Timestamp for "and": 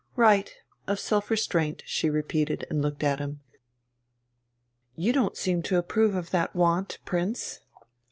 2.71-2.81